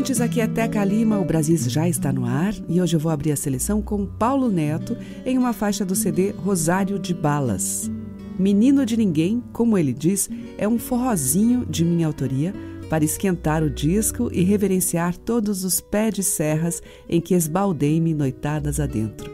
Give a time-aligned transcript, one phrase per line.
[0.00, 0.20] Ouvintes.
[0.20, 1.18] Aqui é Teca Lima.
[1.18, 4.48] O Brasil já está no ar e hoje eu vou abrir a seleção com Paulo
[4.48, 4.96] Neto
[5.26, 7.90] em uma faixa do CD Rosário de Balas.
[8.38, 12.54] Menino de Ninguém, como ele diz, é um forrozinho de minha autoria
[12.88, 18.80] para esquentar o disco e reverenciar todos os pés de serras em que esbaldei-me noitadas
[18.80, 19.30] adentro.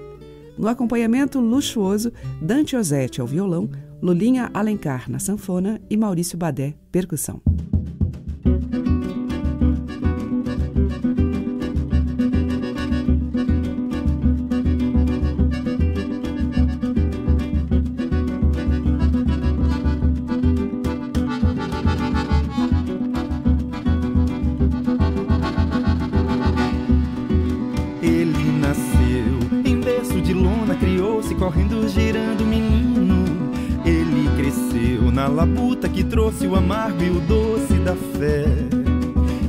[0.59, 2.13] No acompanhamento luxuoso,
[2.43, 3.71] Dante Ozzetti ao violão,
[4.03, 7.41] Lulinha Alencar na sanfona e Maurício Badé, percussão.
[35.97, 38.45] Que trouxe o amargo e o doce da fé.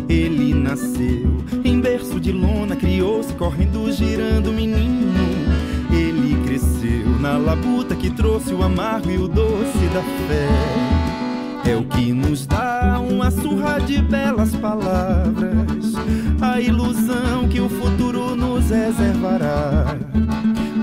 [0.08, 5.12] Ele nasceu em berço de lona, criou-se correndo, girando, menino.
[5.92, 11.70] Ele cresceu na labuta que trouxe o amargo e o doce da fé.
[11.70, 15.96] É o que nos dá uma surra de belas palavras,
[16.40, 19.98] a ilusão que o futuro nos reservará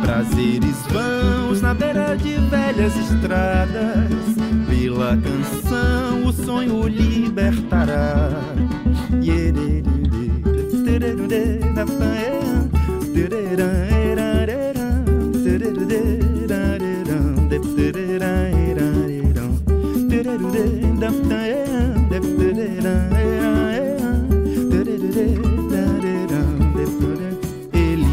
[0.03, 4.34] Prazeres vãos na beira de velhas estradas.
[5.05, 8.31] Pela canção o sonho libertará.
[9.23, 9.85] Ele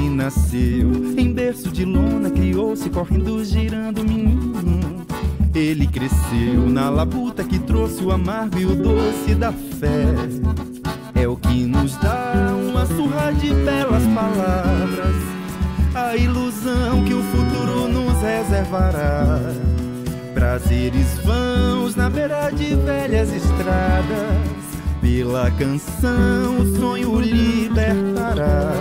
[0.10, 1.12] nasceu
[1.52, 4.01] berço de lona criou-se correndo, girando.
[5.62, 10.08] Ele cresceu na labuta que trouxe o amargo e o doce da fé.
[11.14, 15.16] É o que nos dá uma surra de belas palavras,
[15.94, 19.40] a ilusão que o futuro nos reservará.
[20.34, 24.38] Prazeres vãos na beira de velhas estradas,
[25.00, 28.72] pela canção o sonho libertará.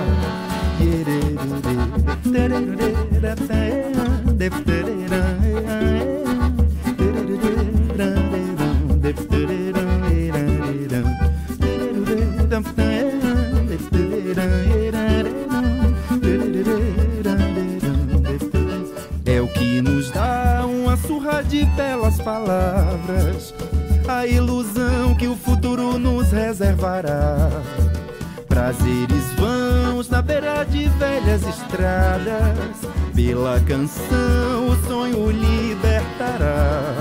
[26.71, 27.51] Nos reservará.
[28.49, 32.57] Prazeres vãos na beira de velhas estradas.
[33.15, 37.01] Pela canção o sonho libertará.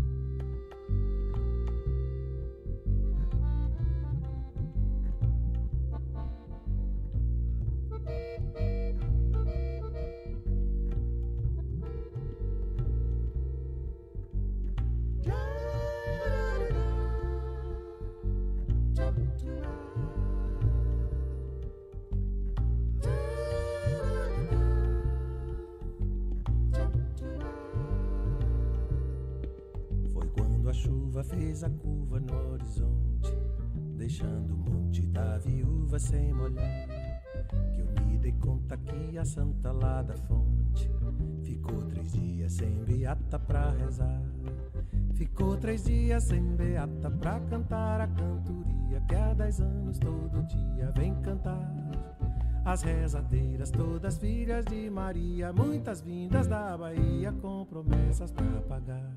[52.71, 59.11] As rezadeiras, todas filhas de Maria, muitas vindas da Bahia com promessas pra pagar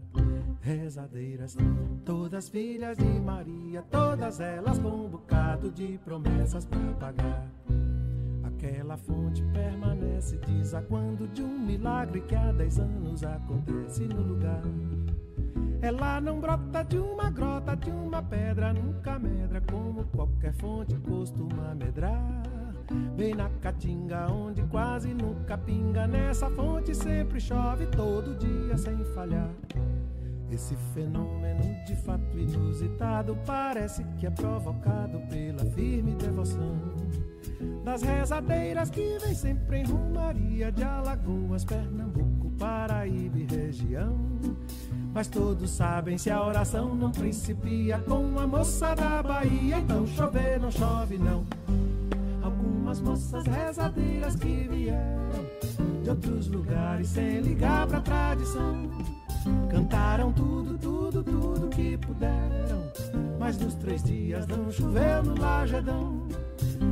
[0.60, 1.56] rezadeiras,
[2.04, 7.46] todas filhas de Maria, todas elas com um bocado de promessas para pagar.
[8.42, 14.62] Aquela fonte permanece desaguando de um milagre que há dez anos acontece no lugar.
[15.80, 21.72] Ela não brota de uma grota, de uma pedra, nunca medra como qualquer fonte costuma
[21.72, 22.33] medrar.
[23.24, 29.48] Bem na caatinga, onde quase nunca pinga, nessa fonte sempre chove todo dia sem falhar.
[30.52, 36.76] Esse fenômeno de fato inusitado parece que é provocado pela firme devoção
[37.82, 44.18] das rezadeiras que vem sempre em Romaria de Alagoas, Pernambuco, Paraíba e região.
[45.14, 50.60] Mas todos sabem se a oração não principia com a moça da Bahia, então chover
[50.60, 51.63] não chove não.
[52.94, 55.44] Algumas moças rezadeiras que vieram
[56.02, 58.88] de outros lugares sem ligar pra tradição
[59.68, 62.84] Cantaram tudo, tudo, tudo que puderam.
[63.38, 66.22] Mas nos três dias não choveu no lajadão.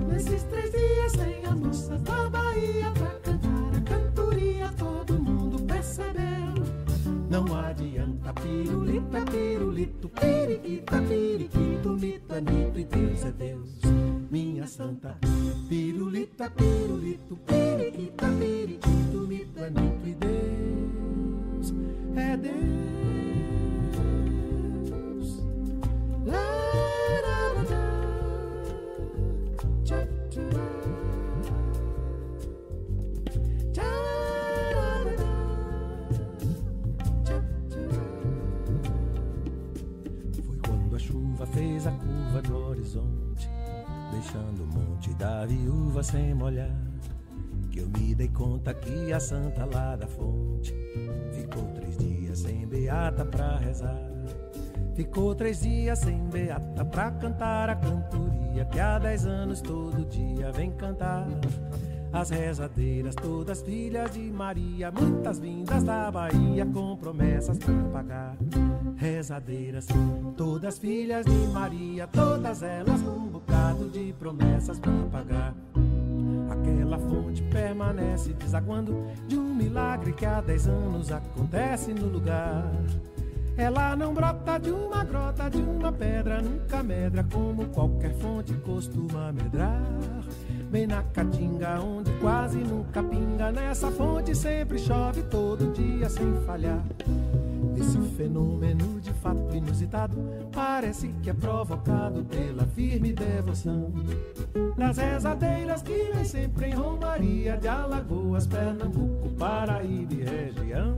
[0.09, 6.53] Nesses três dias sem as moças da Bahia pra cantar a cantoria, todo mundo percebeu.
[7.31, 9.21] Não adianta pirulita,
[10.03, 12.39] pirulito, periquita, periquito, mito é
[12.79, 13.81] e Deus é Deus.
[14.31, 15.17] Minha santa
[15.69, 19.69] pirulita, pirulito, periquita, periquito, mito é
[20.05, 21.73] e Deus
[22.17, 22.63] é Deus.
[26.27, 26.41] La,
[27.23, 27.83] la, la,
[29.85, 30.07] tcha,
[44.23, 46.71] deixando o monte da viúva sem molhar.
[47.73, 50.73] Que eu me dei conta que a santa lá da fonte
[51.33, 53.99] ficou três dias sem beata pra rezar.
[54.95, 60.53] Ficou três dias sem beata pra cantar a cantoria que há dez anos todo dia
[60.53, 61.27] vem cantar.
[62.13, 68.37] As rezadeiras, todas filhas de Maria, muitas vindas da Bahia com promessas pra pagar.
[69.03, 69.89] Rezadeiras,
[70.37, 75.53] todas filhas de Maria, todas elas com um bocado de promessas pra pagar.
[76.49, 82.65] Aquela fonte permanece desaguando de um milagre que há dez anos acontece no lugar.
[83.57, 89.33] Ela não brota de uma grota, de uma pedra, nunca medra como qualquer fonte costuma
[89.33, 89.83] medrar.
[90.71, 96.85] Bem na caatinga, onde quase nunca pinga, nessa fonte sempre chove todo dia sem falhar.
[97.77, 100.17] Esse fenômeno de fato inusitado
[100.53, 103.93] parece que é provocado pela firme devoção
[104.77, 110.97] das rezadeiras que vem sempre em Romaria de Alagoas, Pernambuco, Paraíba e região.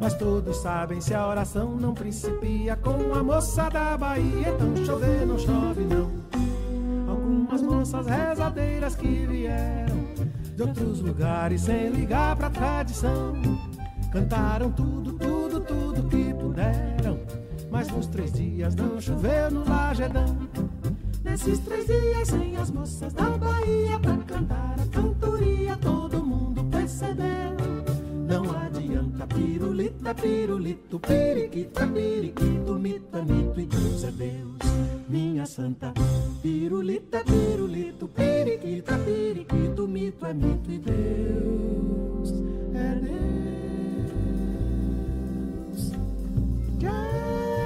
[0.00, 5.26] Mas todos sabem se a oração não principia com a moça da Bahia, então chover
[5.26, 6.10] não chove não.
[7.08, 9.98] Algumas moças rezadeiras que vieram
[10.54, 13.32] de outros lugares sem ligar pra tradição.
[14.12, 17.18] Cantaram tudo, tudo, tudo que puderam.
[17.70, 20.36] Mas nos três dias não choveu no lagedão.
[21.22, 27.56] Nesses três dias sem as moças da Bahia pra cantar a cantoria, todo mundo percebeu.
[28.26, 34.58] Não adianta pirulita, pirulito, periquita, periquito, mito mito e Deus é Deus.
[35.08, 35.92] Minha santa
[36.42, 42.32] pirulita, pirulito, periquita, periquito, mito é mito e Deus
[42.74, 43.47] é Deus.
[46.80, 47.57] Yeah.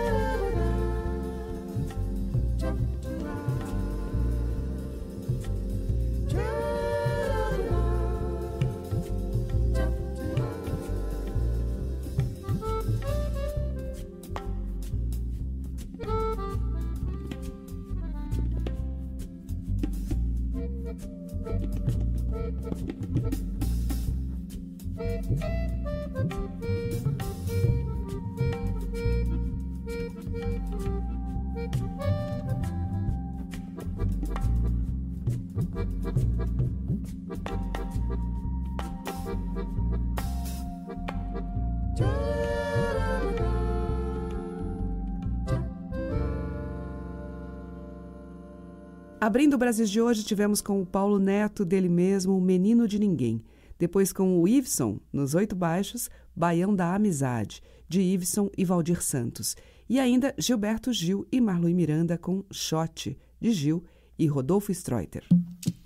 [49.22, 52.98] Abrindo o Brasil de hoje, tivemos com o Paulo Neto, dele mesmo, o Menino de
[52.98, 53.40] Ninguém.
[53.78, 59.54] Depois com o Iveson, nos Oito Baixos, Baião da Amizade, de Iveson e Valdir Santos.
[59.88, 63.84] E ainda Gilberto Gil e Marlui Miranda com Shot, de Gil
[64.18, 65.24] e Rodolfo Streuter.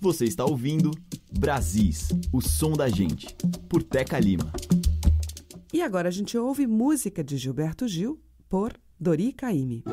[0.00, 0.90] Você está ouvindo
[1.38, 3.36] Brasis, o som da gente,
[3.68, 4.50] por Teca Lima.
[5.74, 9.84] E agora a gente ouve música de Gilberto Gil por Dori Caymmi.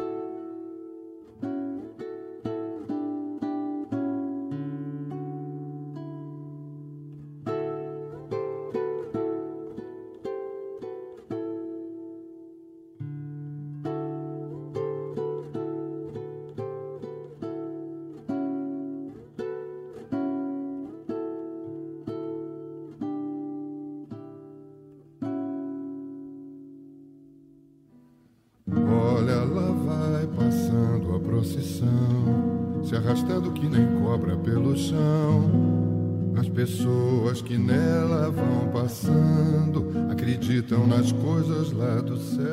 [36.53, 42.43] Pessoas que nela vão passando acreditam nas coisas lá do céu.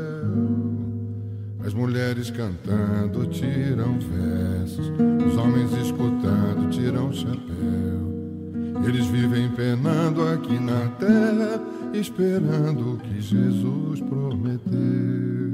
[1.65, 4.91] As mulheres cantando tiram versos,
[5.27, 7.41] os homens escutando tiram chapéu.
[8.89, 11.63] Eles vivem penando aqui na terra,
[11.93, 15.50] esperando o que Jesus prometeu.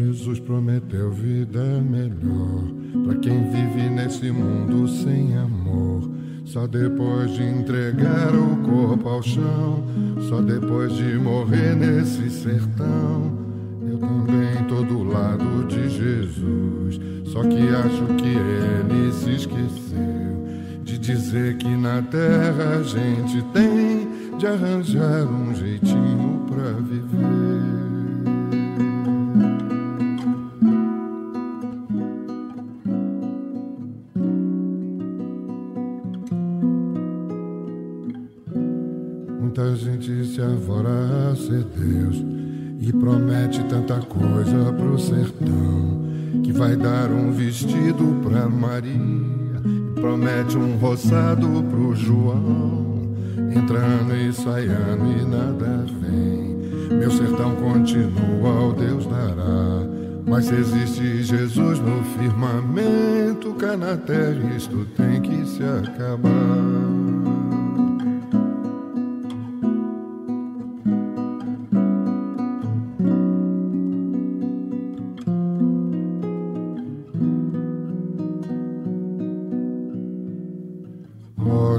[0.00, 2.64] Jesus prometeu vida melhor
[3.04, 6.10] para quem vive nesse mundo sem amor.
[6.46, 9.84] Só depois de entregar o corpo ao chão,
[10.26, 13.38] só depois de morrer nesse sertão.
[13.86, 20.98] Eu também tô do lado de Jesus, só que acho que ele se esqueceu de
[20.98, 27.79] dizer que na terra a gente tem de arranjar um jeitinho pra viver.
[41.50, 42.24] Ser Deus
[42.80, 46.00] e promete tanta coisa pro sertão
[46.44, 53.14] que vai dar um vestido pra Maria e promete um roçado pro João
[53.54, 56.98] entrando e saindo e nada vem.
[56.98, 59.90] Meu sertão continua o Deus dará
[60.26, 66.99] mas se existe Jesus no firmamento cá na terra isto tem que se acabar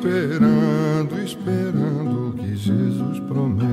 [0.00, 3.69] Esperando, esperando que Jesus prometeu.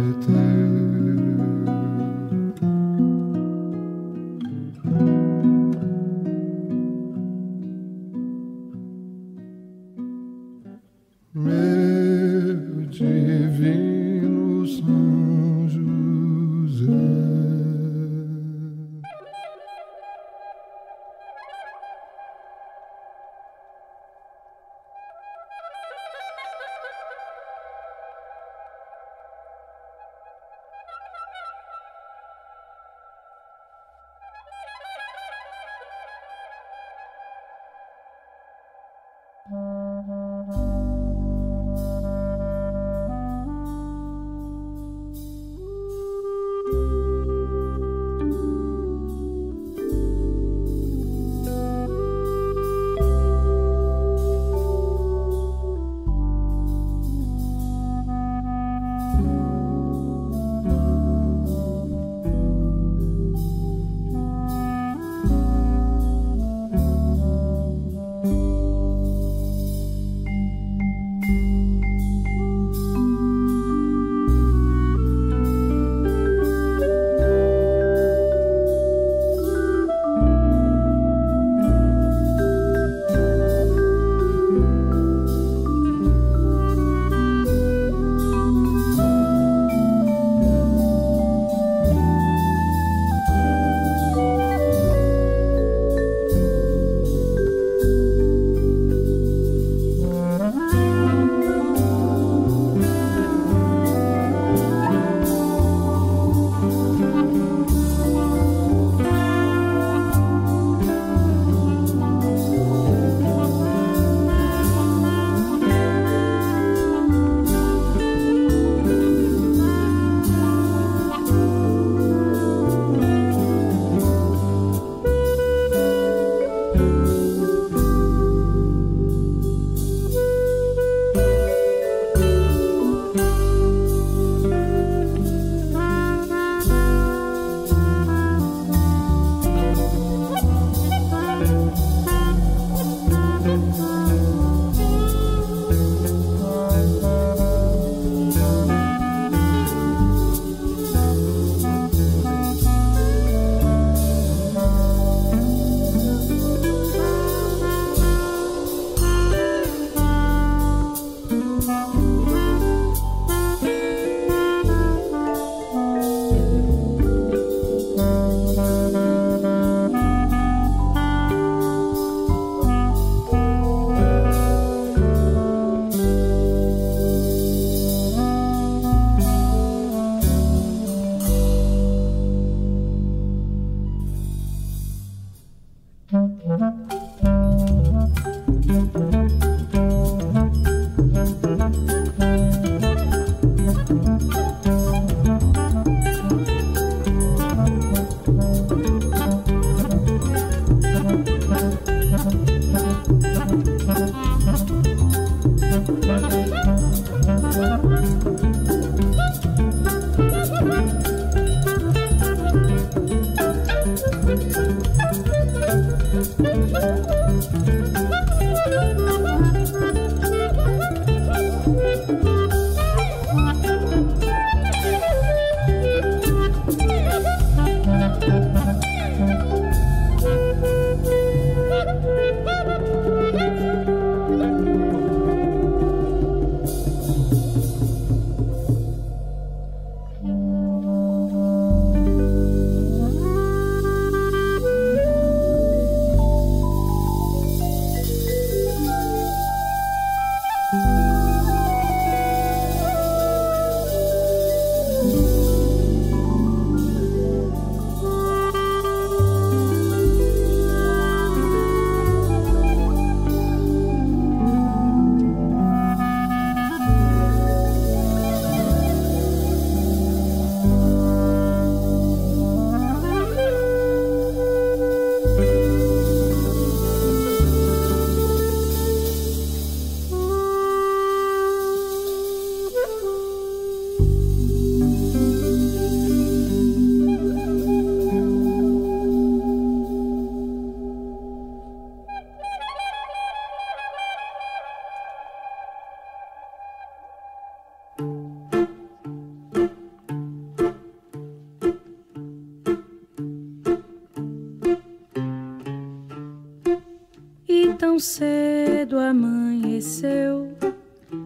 [307.98, 310.56] Tão cedo amanheceu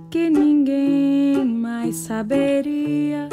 [0.09, 3.27] que ninguém mais saberia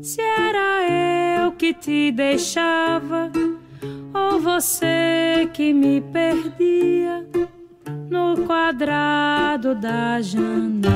[0.00, 3.32] se era eu que te deixava
[4.14, 7.26] ou você que me perdia
[8.08, 10.88] no quadrado da janela.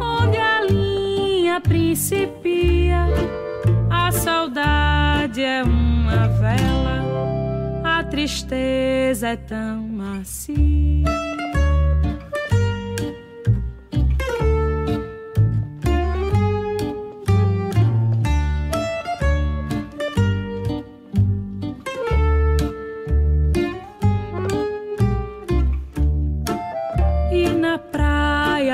[0.00, 3.04] Onde a linha principia,
[3.90, 5.81] a saudade é a
[8.12, 11.32] tristeza é tão macia.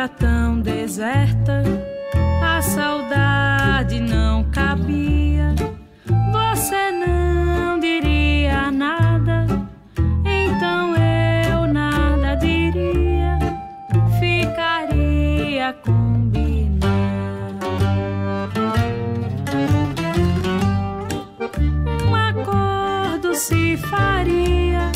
[0.09, 1.63] tão deserta,
[23.49, 24.93] se faria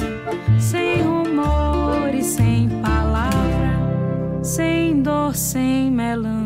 [0.60, 6.41] sem rumor e sem palavra, sem dor, sem melancolia.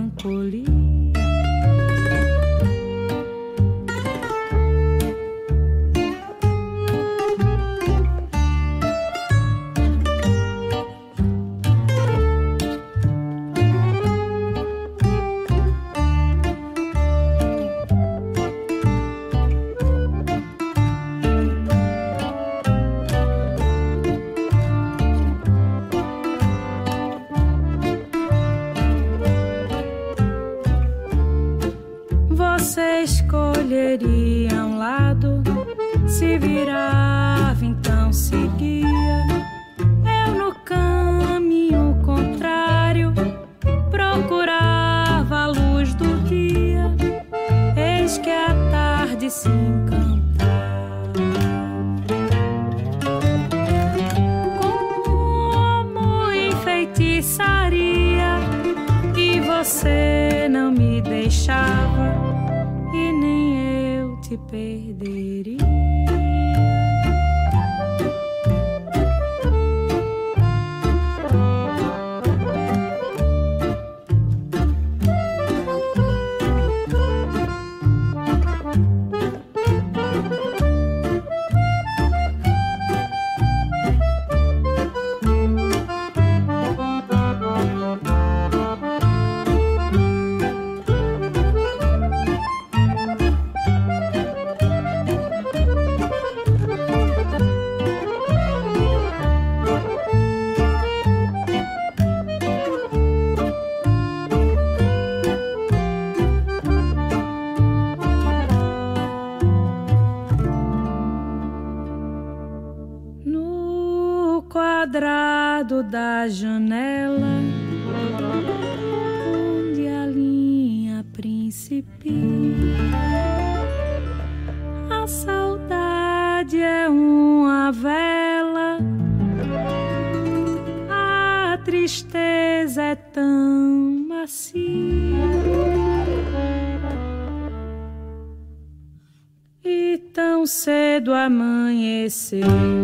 [142.32, 142.76] Amanheceu.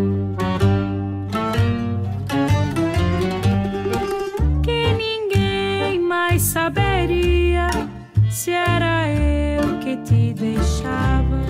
[8.31, 11.41] se era eu que te deixava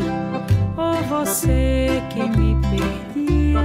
[0.77, 3.63] ou você que me perdia,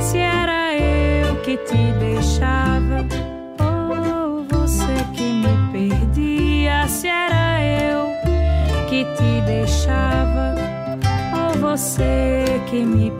[0.00, 3.04] se era eu que te deixava
[3.60, 8.08] ou você que me perdia, se era eu
[8.88, 10.54] que te deixava
[11.34, 13.10] ou você que me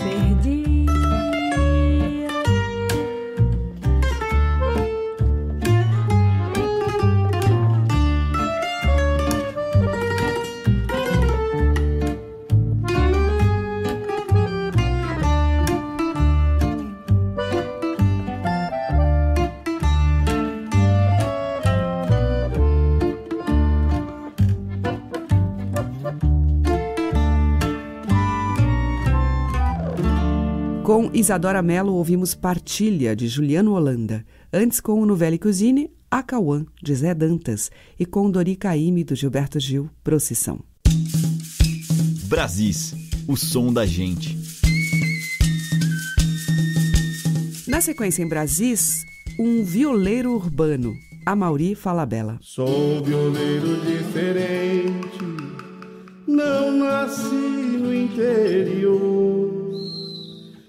[31.26, 34.24] Isadora Mello ouvimos Partilha, de Juliano Holanda.
[34.52, 37.68] Antes, com o Novelli Cusine, A Cauã, de Zé Dantas.
[37.98, 40.60] E com Dori Caime, do Gilberto Gil, Procissão.
[42.28, 42.94] Brasis,
[43.26, 44.38] o som da gente.
[47.66, 49.02] Na sequência em Brasis,
[49.36, 50.94] um violeiro urbano,
[51.26, 52.38] Amauri Falabella.
[52.40, 55.24] Sou violeiro diferente,
[56.28, 59.25] não nasci no interior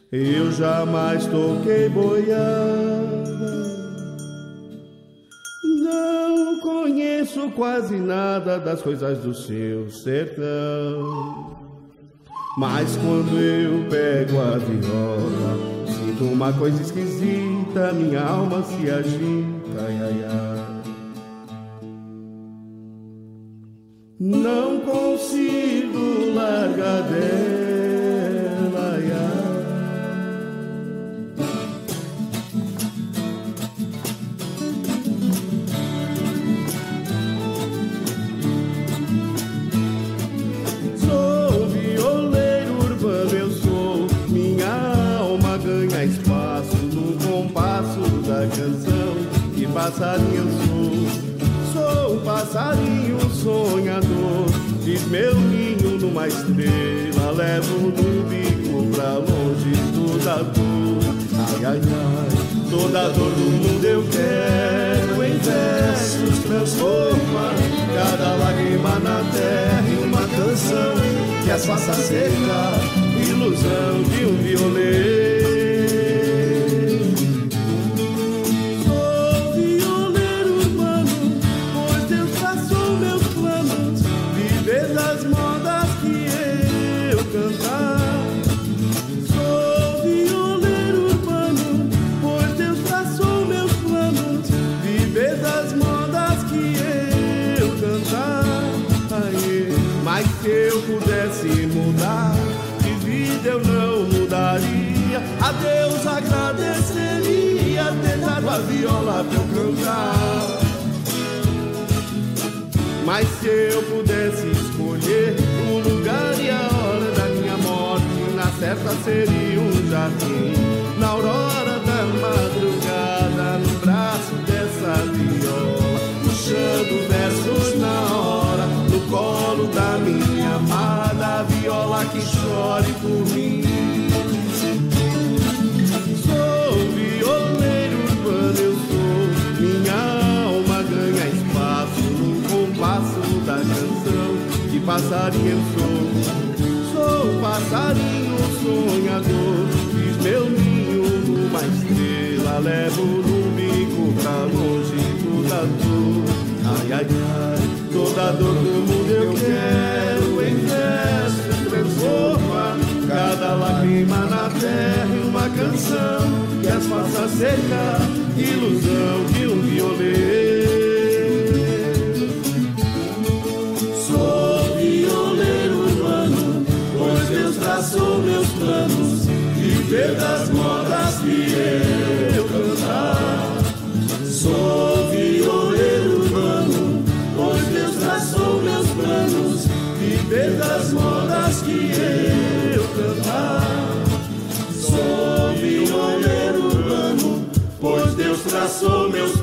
[0.09, 3.27] eu jamais toquei boiada.
[5.83, 11.57] Não conheço quase nada das coisas do seu sertão.
[12.57, 19.81] Mas quando eu pego a viola, sinto uma coisa esquisita, minha alma se agita.
[19.85, 20.77] Ai, ai,
[24.17, 27.96] Não consigo largar dela.
[49.97, 50.45] passarinho
[51.73, 54.45] sou, sou um passarinho sonhador.
[54.85, 61.15] Fiz meu ninho numa estrela, levo no bico pra longe toda dor.
[61.33, 67.53] Ai, ai, ai, toda dor do mundo eu quero em versos transforma
[67.95, 70.93] cada lágrima na terra em uma canção
[71.43, 72.79] que as faça secar,
[73.27, 75.26] ilusão de um violeiro.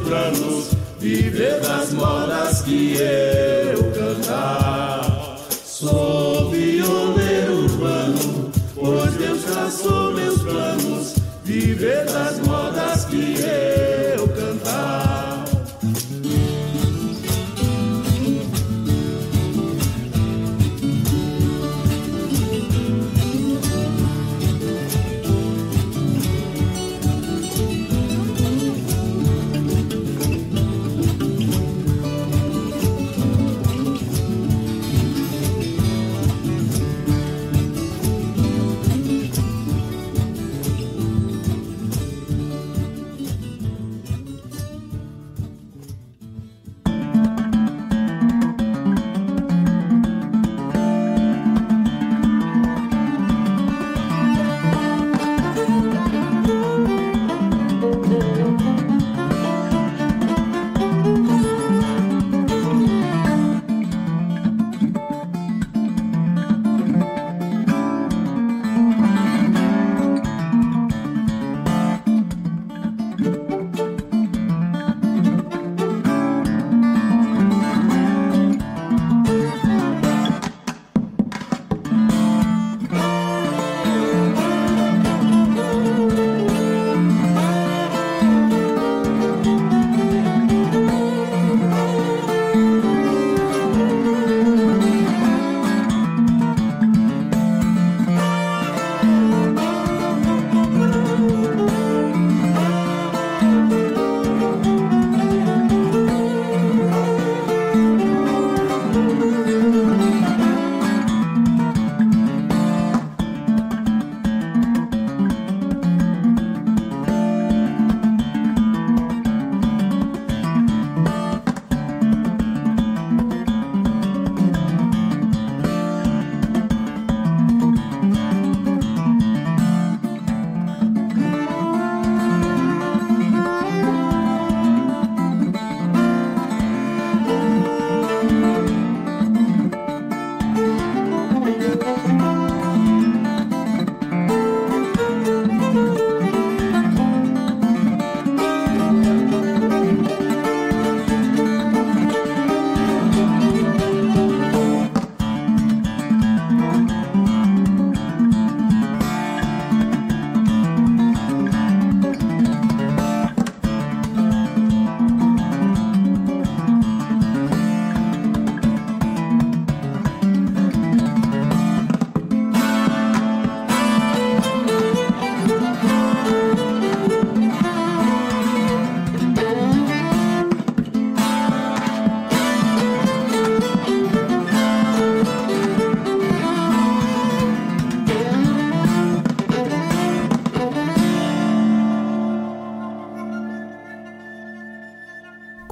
[0.04, 3.53] planos, viver das modas que é.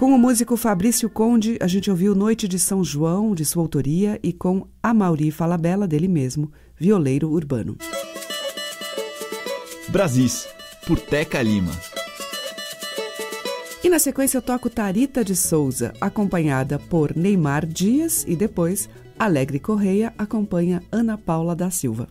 [0.09, 4.67] Músico Fabrício Conde, a gente ouviu Noite de São João, de sua autoria, e com
[4.83, 7.77] Amauri Falabella, dele mesmo, violeiro urbano.
[9.89, 10.49] Brasis,
[10.87, 11.73] por Teca Lima.
[13.85, 18.89] E na sequência eu toco Tarita de Souza, acompanhada por Neymar Dias, e depois
[19.19, 22.09] Alegre Correia acompanha Ana Paula da Silva.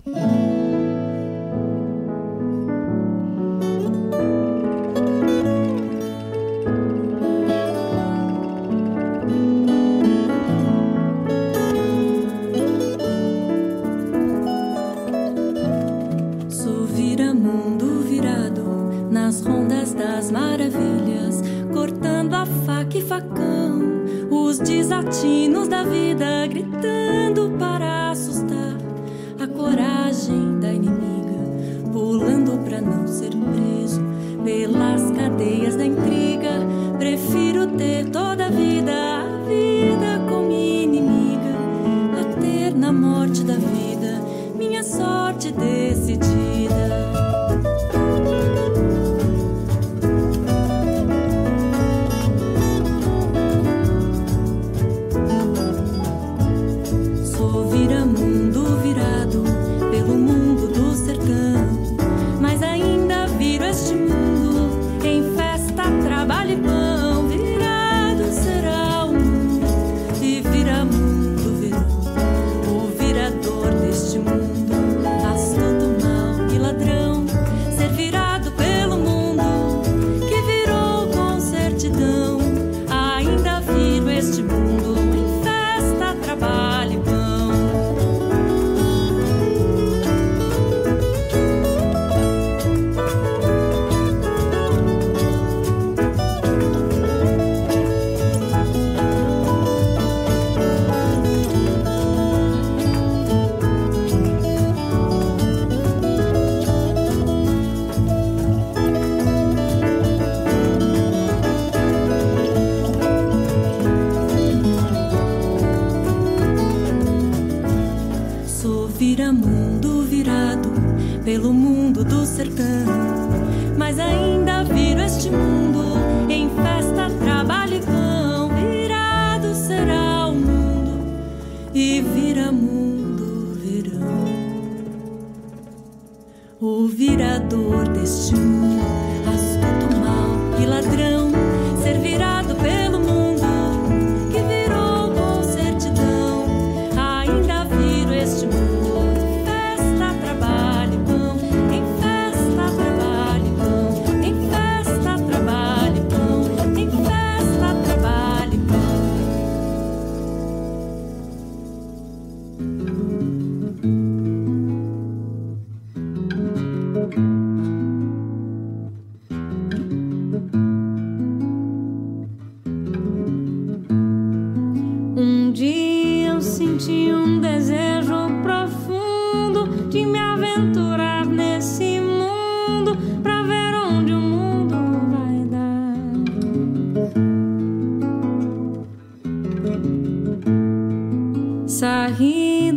[191.82, 192.72] Esquecer e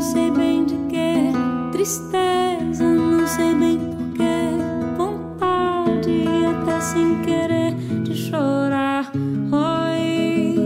[0.00, 1.30] não sei bem de que,
[1.72, 9.12] tristeza, não sei bem por que vontade até sem querer de chorar.
[9.52, 10.56] Oi,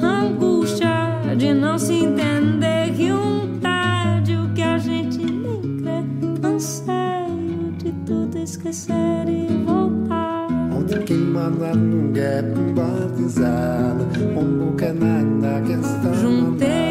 [0.00, 7.90] angústia de não se entender que um tédio que a gente nem crê, anseio de
[8.06, 10.46] tudo esquecer e voltar.
[10.72, 16.12] Onde queimada nunca é batizada, como que é nada que está.
[16.12, 16.85] Juntei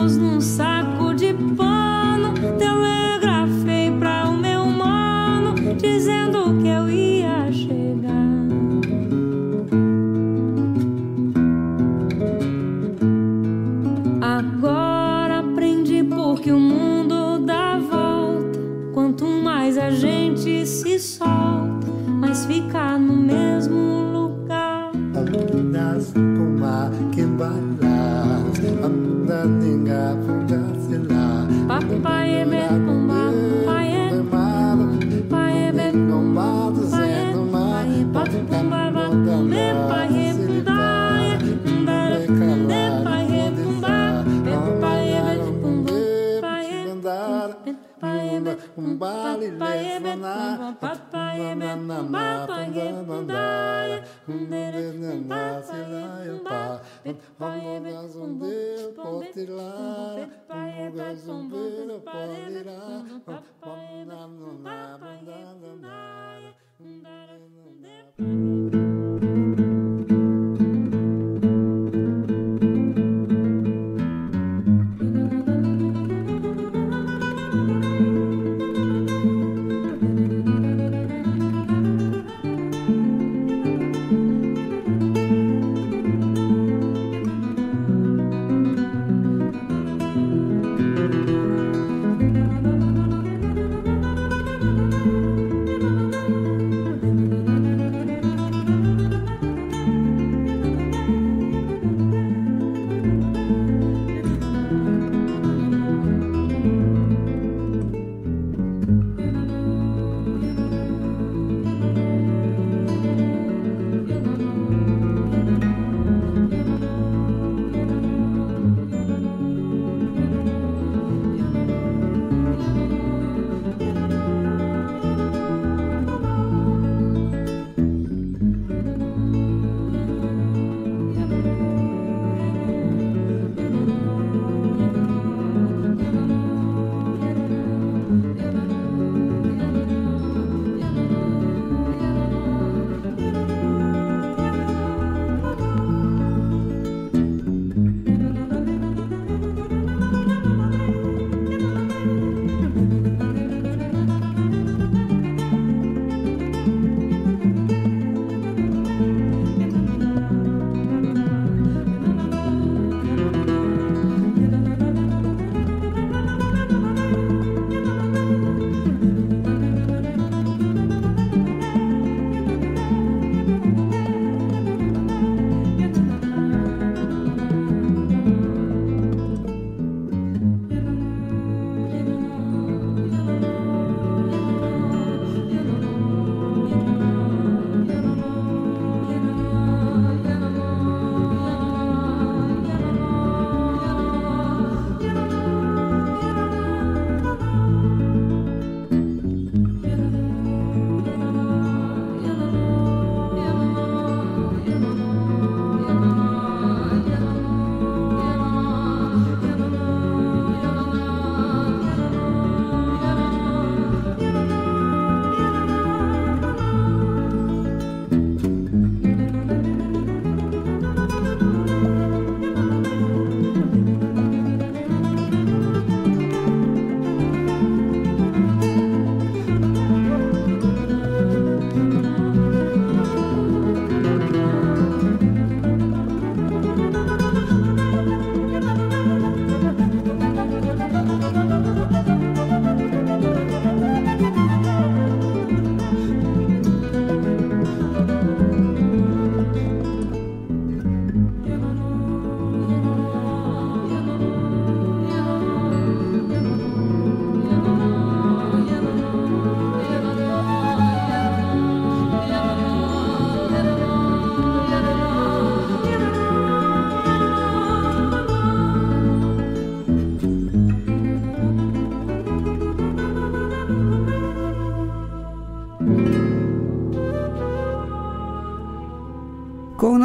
[0.00, 0.99] luz num saco.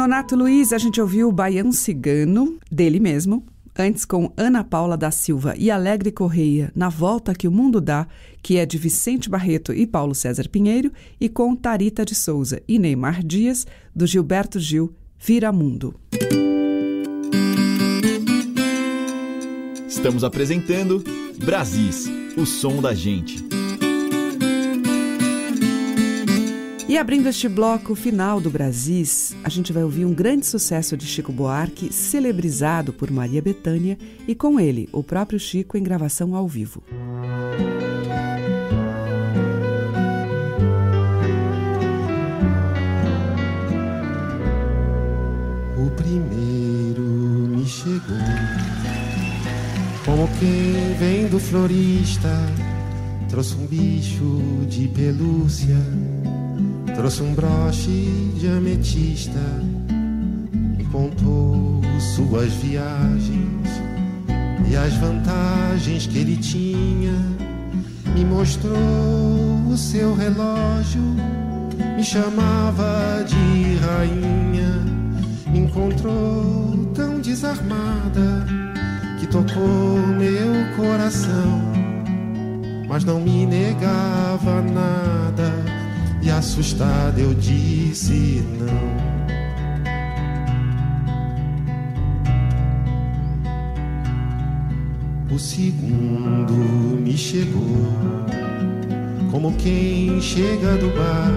[0.06, 3.44] Nonato Luiz, a gente ouviu o Baião Cigano, dele mesmo,
[3.76, 8.06] antes com Ana Paula da Silva e Alegre Correia, Na Volta que o Mundo Dá,
[8.40, 12.78] que é de Vicente Barreto e Paulo César Pinheiro, e com Tarita de Souza e
[12.78, 15.98] Neymar Dias, do Gilberto Gil, Vira Mundo.
[19.88, 21.02] Estamos apresentando
[21.44, 23.45] Brasis, o som da gente.
[26.88, 31.04] E abrindo este bloco final do Brasis, a gente vai ouvir um grande sucesso de
[31.04, 36.46] Chico Buarque, celebrizado por Maria Bethânia, e com ele, o próprio Chico em gravação ao
[36.46, 36.84] vivo.
[45.76, 48.16] O primeiro me chegou,
[50.04, 52.30] como quem vem do florista,
[53.28, 55.76] trouxe um bicho de pelúcia
[56.96, 59.38] Trouxe um broche de ametista,
[60.78, 63.68] me contou suas viagens
[64.66, 67.12] e as vantagens que ele tinha.
[68.14, 68.74] Me mostrou
[69.70, 71.02] o seu relógio,
[71.96, 74.82] me chamava de rainha.
[75.48, 78.46] Me encontrou tão desarmada
[79.20, 81.60] que tocou meu coração,
[82.88, 85.75] mas não me negava nada
[86.26, 89.06] e assustada eu disse não.
[95.32, 96.52] O segundo
[97.00, 97.92] me chegou,
[99.30, 101.30] como quem chega do bar,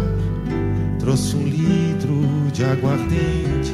[0.97, 3.73] trouxe um litro de aguardente,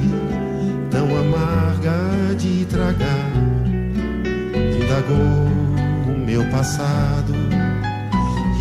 [0.92, 3.32] tão amarga de tragar,
[4.82, 7.45] indagou o meu passado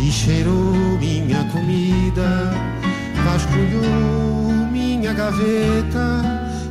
[0.05, 2.53] e cheirou minha comida,
[3.25, 6.21] vasculhou minha gaveta,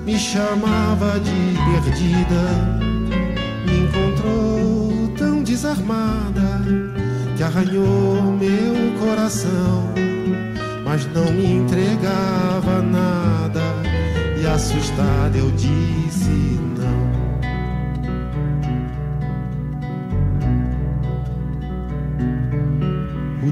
[0.05, 2.45] me chamava de perdida,
[3.67, 6.63] me encontrou tão desarmada
[7.37, 9.93] que arranhou meu coração,
[10.85, 13.63] mas não me entregava nada.
[14.41, 16.54] E assustada eu disse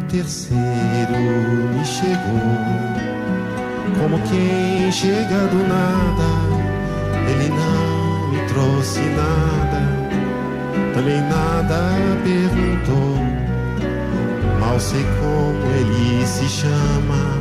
[0.09, 1.16] terceiro
[1.74, 2.40] me chegou,
[3.98, 6.28] como quem chega do nada.
[7.28, 9.82] Ele não me trouxe nada,
[10.94, 11.92] também nada
[12.24, 13.16] perguntou.
[14.61, 17.38] Mal sei como ele se chama,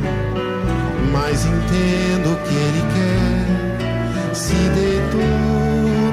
[1.12, 4.34] mas entendo o que ele quer.
[4.34, 5.20] Se deitou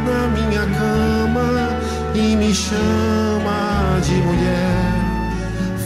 [0.06, 1.70] na minha cama
[2.14, 4.89] e me chama de mulher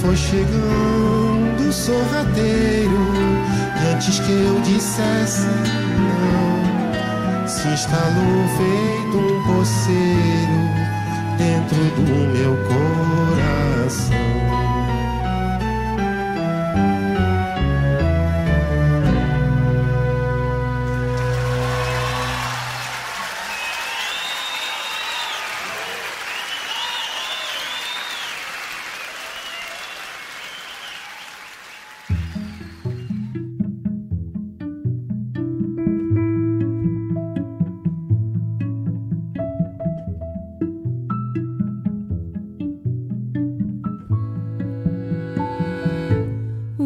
[0.04, 3.08] foi chegando sorrateiro
[3.90, 5.48] antes que eu dissesse
[5.98, 10.60] não, se instalou feito um poceiro
[11.38, 14.23] dentro do meu coração.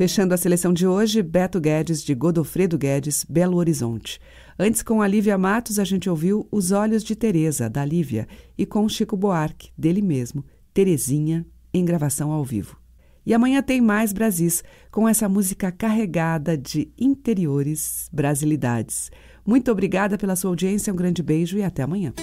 [0.00, 4.18] Fechando a seleção de hoje, Beto Guedes, de Godofredo Guedes, Belo Horizonte.
[4.58, 8.26] Antes, com a Lívia Matos, a gente ouviu Os Olhos de Teresa, da Lívia,
[8.56, 10.42] e com Chico Buarque, dele mesmo,
[10.72, 11.44] Terezinha,
[11.74, 12.78] em gravação ao vivo.
[13.26, 19.10] E amanhã tem mais Brasis, com essa música carregada de interiores, brasilidades.
[19.44, 22.14] Muito obrigada pela sua audiência, um grande beijo e até amanhã.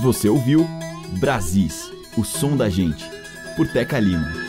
[0.00, 0.64] Você ouviu
[1.18, 3.04] Brasis, o som da gente,
[3.56, 4.45] por Teca Lima.